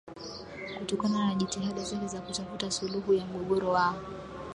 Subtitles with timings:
[0.79, 3.95] Kutokana na jitihada zake za kutafuta suluhu ya mgogoro wa